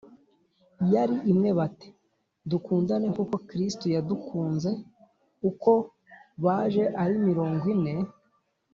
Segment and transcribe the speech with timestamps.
[0.93, 1.89] yari imwe bati:
[2.51, 4.71] «dukundane nk’uko kristu yadukunze».
[5.49, 5.71] uko
[6.43, 7.93] baje ari mirongo ine